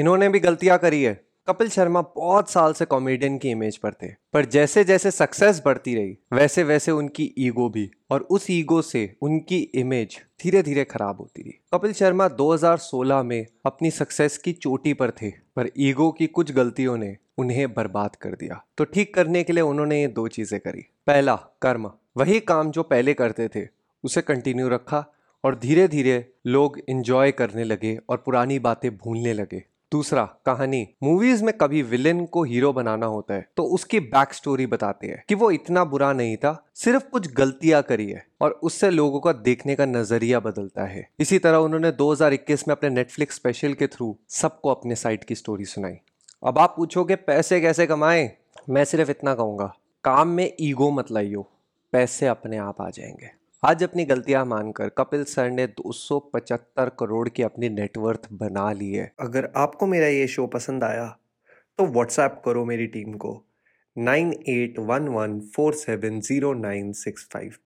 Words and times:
इन्होंने 0.00 0.28
भी 0.28 0.38
गलतियाँ 0.38 0.78
करी 0.78 1.02
है। 1.02 1.12
कपिल 1.48 1.68
शर्मा 1.68 2.00
बहुत 2.16 2.50
साल 2.50 2.72
से 2.72 2.84
कॉमेडियन 2.84 3.38
की 3.38 3.50
इमेज 3.50 3.76
पर 3.76 3.92
थे, 3.92 4.08
पर 4.32 4.44
जैसे 4.44 4.84
जैसे 4.84 5.10
सक्सेस 5.10 5.62
बढ़ती 5.64 5.94
रही 5.94 6.16
वैसे 6.32 6.62
वैसे 6.62 6.90
उनकी 6.90 7.34
ईगो 7.38 7.68
भी, 7.68 7.90
और 8.10 8.20
उस 8.20 8.46
ईगो 8.50 8.82
से 8.82 9.16
उनकी 9.22 9.58
इमेज 9.74 10.18
धीरे 10.42 10.62
धीरे 10.62 10.84
खराब 10.84 11.16
होती 11.20 11.42
रही। 11.42 11.58
कपिल 11.74 11.92
शर्मा 11.92 12.28
2016 12.28 13.22
में 13.22 13.46
अपनी 13.66 13.90
सक्सेस 13.90 14.38
की 14.38 14.52
चोटी 14.52 14.94
पर 14.94 15.10
थे, 15.10 15.30
पर 15.30 15.70
ईगो 15.78 16.10
की 16.10 16.26
कुछ 16.26 16.52
गलतियों 16.52 16.96
ने 16.96 17.16
उन्हें 17.38 17.72
बर्बाद 17.74 18.16
कर 18.16 18.30
दिया। 18.30 18.64
तो 18.78 18.84
ठीक 18.84 19.14
करने 19.14 19.42
के 19.42 19.52
लिए 19.52 19.62
उन्होंने 19.62 20.00
ये 20.00 20.08
दो 20.08 20.28
चीज़ें 20.28 20.60
करी। 20.60 20.86
पहला, 21.06 21.34
कर्म। 21.62 21.90
वही 22.16 22.40
काम 22.40 22.70
जो 22.70 22.82
पहले 22.82 23.14
करते 23.14 23.48
थे, 23.48 23.66
उसे 24.04 24.22
कंटिन्यू 24.22 24.68
रखा, 24.68 25.04
और 25.44 25.58
धीरे 25.58 25.88
धीरे 25.88 26.32
लोग 26.46 26.78
इंजॉय 26.88 27.32
करने 27.32 27.64
लगे 27.64 27.98
और 28.08 28.16
पुरानी 28.16 28.58
बातें 28.58 28.96
भूलने 28.96 29.32
लगे। 29.32 29.62
दूसरा 29.92 30.24
कहानी 30.46 30.86
मूवीज़ 31.02 31.44
में 31.44 31.52
कभी 31.58 31.82
विलेन 31.82 32.24
को 32.26 32.42
हीरो 32.44 32.72
बनाना 32.72 33.06
होता 33.06 33.34
है 33.34 33.48
तो 33.56 33.64
उसकी 33.64 34.00
बैक 34.00 34.34
स्टोरी 34.34 34.66
बताते 34.66 35.06
हैं 35.06 35.22
कि 35.28 35.34
वो 35.34 35.50
इतना 35.50 35.84
बुरा 35.84 36.12
नहीं 36.12 36.36
था, 36.36 36.66
सिर्फ़ 36.74 37.04
कुछ 37.04 37.32
गलतियाँ 37.32 37.82
करी 37.82 38.08
है 38.10 38.26
और 38.40 38.50
उससे 38.62 38.90
लोगों 38.90 39.20
का 39.20 39.32
देखने 39.32 39.74
का 39.74 39.86
नज़रिया 39.86 40.40
बदलता 40.40 40.84
है। 40.84 41.08
इसी 41.20 41.38
तरह 41.38 41.56
उन्होंने 41.56 41.90
2021 41.92 42.68
में 42.68 42.74
अपने 42.74 42.90
नेटफ्लिक्स 42.90 43.34
स्पेशल 43.34 43.74
के 43.74 43.86
थ्रू 43.86 44.16
सबको 44.28 44.70
अपने 44.70 44.94
साइड 44.94 45.24
की 45.24 45.34
स्टोरी 45.34 45.64
सुनाई। 45.64 45.98
अब 46.46 46.58
आप 46.58 46.74
पूछोगे, 46.76 47.16
पैसे 47.16 47.60
कैसे 47.60 47.86
कमाए? 47.86 48.30
मैं 48.68 48.84
सिर्फ़ 48.84 49.10
इतना 49.10 49.34
कहूँगा, 49.34 49.72
काम 50.04 50.28
में 50.28 50.52
ईगो 50.60 50.90
मत 50.90 51.10
लाइयो, 51.10 51.46
पैसे 51.92 52.26
अपने 52.26 52.56
आप 52.56 52.80
आ 52.80 52.90
जाएँगे। 52.90 53.39
आज 53.62 53.82
अपनी 53.84 54.04
गलतियाँ 54.04 54.44
मानकर 54.44 54.88
कपिल 54.88 55.24
सर 55.24 55.50
ने 55.50 55.66
275 55.70 56.90
करोड़ 56.98 57.28
की 57.28 57.42
अपनी 57.42 57.68
नेटवर्थ 57.68 58.28
बना 58.32 58.70
ली 58.72 58.90
है। 58.92 59.10
अगर 59.20 59.48
आपको 59.56 59.86
मेरा 59.86 60.06
ये 60.06 60.26
शो 60.28 60.46
पसंद 60.46 60.84
आया 60.84 61.04
तो 61.78 61.86
व्हाट्सएप 61.86 62.40
करो 62.44 62.64
मेरी 62.64 62.86
टीम 62.86 63.12
को। 63.14 63.32
Nine 63.96 64.32
eight 64.48 64.78
one 64.80 65.08
one 65.08 65.38
four 65.56 65.74
seven 65.74 66.20
zero 66.20 66.52
nine 66.54 66.92
six 66.92 67.28
five. 67.32 67.52